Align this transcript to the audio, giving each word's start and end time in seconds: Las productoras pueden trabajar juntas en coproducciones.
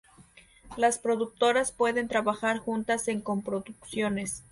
Las 0.77 0.97
productoras 0.97 1.71
pueden 1.71 2.07
trabajar 2.07 2.57
juntas 2.57 3.07
en 3.07 3.21
coproducciones. 3.21 4.43